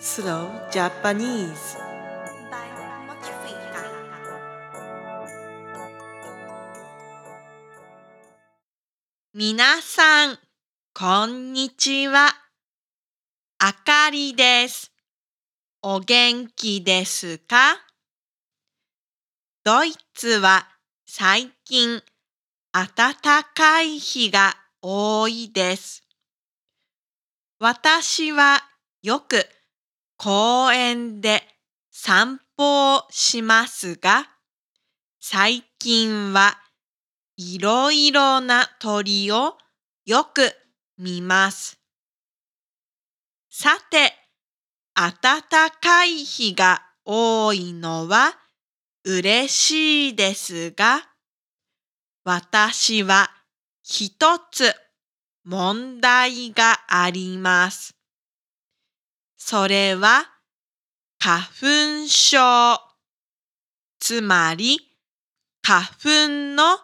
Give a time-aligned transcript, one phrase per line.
[0.00, 1.76] Slow Japanese
[2.50, 2.68] by
[3.06, 3.84] Mochifica.
[9.32, 10.38] みなさん、
[10.92, 12.28] こんにちは。
[13.58, 14.92] あかりです。
[15.80, 17.76] お元気ですか
[19.62, 20.66] ドイツは
[21.06, 22.02] 最近
[22.72, 23.14] 暖
[23.54, 26.02] かい日が多いです。
[27.60, 28.60] 私は
[29.02, 29.46] よく
[30.16, 31.42] 公園で
[31.90, 34.26] 散歩をしますが、
[35.20, 36.58] 最近は
[37.36, 39.56] いろいろな鳥を
[40.04, 40.54] よく
[40.98, 41.78] 見ます。
[43.50, 44.12] さて、
[44.94, 45.42] 暖
[45.80, 48.32] かい日が多いのは
[49.04, 51.02] 嬉しいですが、
[52.24, 53.30] 私は
[53.82, 54.74] 一つ
[55.44, 57.94] 問題があります。
[59.46, 60.24] それは
[61.18, 62.80] 花粉症、
[64.00, 64.78] つまり
[65.62, 66.78] 花粉の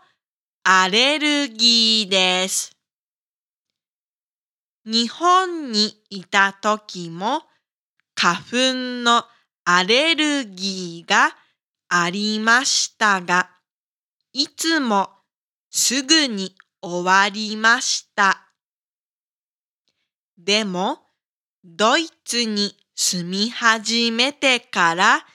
[0.64, 2.76] アレルギーです。
[4.84, 7.44] 日本にいた時も
[8.14, 8.44] 花粉
[9.04, 9.24] の
[9.64, 11.34] アレルギーが
[11.88, 13.48] ありましたが、
[14.34, 15.08] いつも
[15.70, 18.52] すぐに終わりました。
[20.36, 21.09] でも、
[21.62, 25.26] ドイツに住み始めてから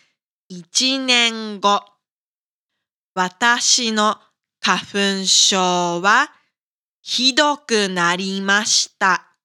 [0.50, 1.82] 一年後、
[3.14, 4.18] 私の
[4.60, 6.32] 花粉症は
[7.04, 9.36] ひどくなりました。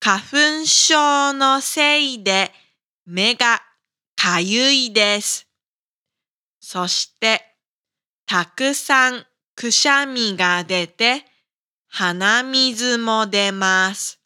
[0.00, 0.18] 花
[0.62, 2.50] 粉症のせいで
[3.06, 3.62] 目が
[4.16, 5.46] かゆいです。
[6.60, 7.40] そして、
[8.26, 11.24] たくさんくしゃみが出て、
[11.86, 14.25] 鼻水も出ます。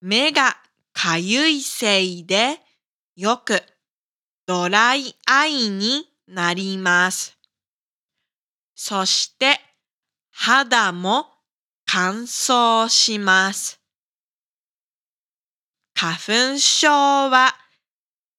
[0.00, 0.56] 目が
[0.92, 2.58] かゆいせいで、
[3.16, 3.62] よく
[4.46, 7.36] ドライアイになります。
[8.74, 9.60] そして
[10.30, 11.26] 肌も
[11.84, 13.80] 乾燥します。
[15.94, 16.14] 花
[16.54, 17.54] 粉症は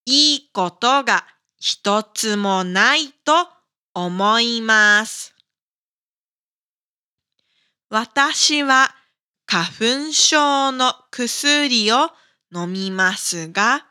[0.05, 1.27] いいことが
[1.59, 3.47] 一つもないと
[3.93, 5.35] 思います。
[7.89, 8.95] 私は
[9.51, 12.09] 花粉症の薬を
[12.55, 13.85] 飲みますが、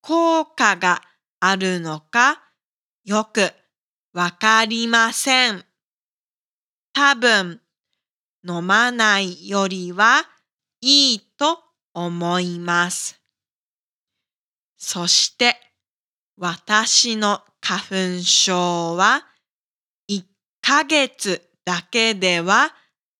[0.00, 1.02] 効果が
[1.40, 2.40] あるのか
[3.04, 3.50] よく
[4.12, 5.64] わかりません。
[6.92, 7.62] 多分、
[8.48, 10.22] 飲まないよりは
[10.80, 11.58] いいと
[11.92, 13.20] 思います。
[14.76, 15.56] そして、
[16.36, 19.26] 私の花粉症は
[20.08, 20.22] 1
[20.62, 22.72] ヶ月だけでは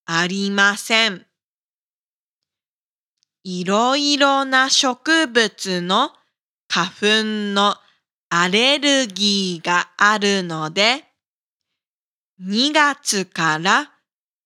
[0.07, 1.27] ありません。
[3.43, 6.11] いろいろな植物の
[6.69, 6.95] 花粉
[7.55, 7.77] の
[8.31, 11.05] アレルギーがあるので、
[12.41, 13.93] 2月から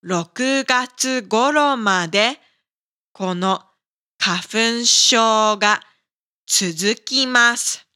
[0.04, 2.38] 6月頃まで
[3.12, 3.62] この
[4.18, 5.80] 花粉症が
[6.46, 7.86] 続きます。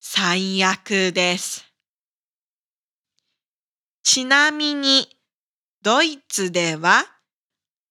[0.00, 1.64] 最悪です。
[4.02, 5.08] ちなみに、
[5.82, 7.04] ドイツでは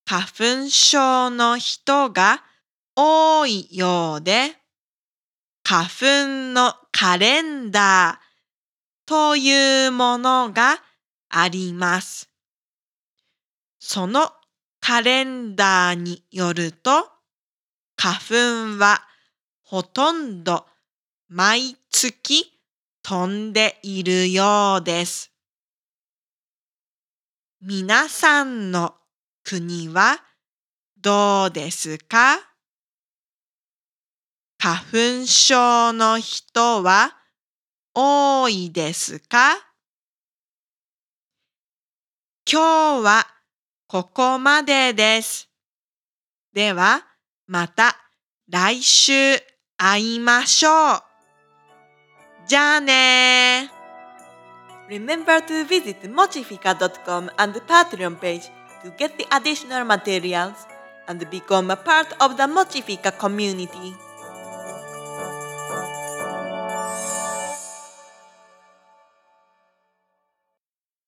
[0.06, 0.22] 花
[0.66, 2.44] 粉症の人が
[2.96, 4.56] 多いようで、
[5.64, 10.78] 花粉のカレンダーというものが
[11.30, 12.30] あります。
[13.80, 14.32] その
[14.80, 17.08] カレンダーによると、
[17.96, 19.02] 花粉は
[19.64, 20.66] ほとんど
[21.28, 22.52] 毎月
[23.02, 25.29] 飛んでいるようです。
[27.62, 28.96] 皆さんの
[29.44, 30.18] 国は
[30.98, 32.38] どうですか？
[34.58, 34.80] 花
[35.22, 37.18] 粉症の人は
[37.94, 39.58] 多いですか？
[42.50, 43.28] 今日は
[43.88, 45.50] ここまでです。
[46.54, 47.06] では
[47.46, 47.98] また
[48.50, 49.12] 来週
[49.76, 51.04] 会いましょう。
[52.48, 53.79] じゃあね。
[54.90, 58.50] Remember to visit mochifica.com and the Patreon page
[58.84, 60.66] to get the additional materials
[61.08, 63.94] and become a part of the Mochifica community.